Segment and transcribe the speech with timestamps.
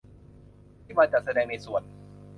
[0.83, 1.81] ที่มาจัดแสดงในส่วน